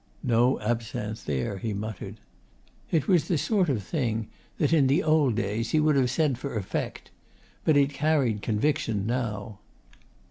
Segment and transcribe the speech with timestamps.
[0.23, 2.15] 'No absinthe there,' he muttered.
[2.89, 6.39] It was the sort of thing that in the old days he would have said
[6.39, 7.11] for effect;
[7.63, 9.59] but it carried conviction now.